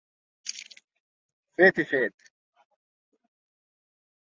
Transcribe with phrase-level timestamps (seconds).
[1.61, 2.29] Fet i fet.